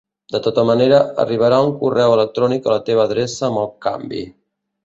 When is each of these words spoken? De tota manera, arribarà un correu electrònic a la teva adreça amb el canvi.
De 0.35 0.39
tota 0.45 0.63
manera, 0.69 1.01
arribarà 1.25 1.59
un 1.67 1.69
correu 1.83 2.15
electrònic 2.17 2.67
a 2.71 2.75
la 2.75 2.81
teva 2.91 3.07
adreça 3.11 3.47
amb 3.51 3.63
el 3.67 3.73
canvi. 3.89 4.27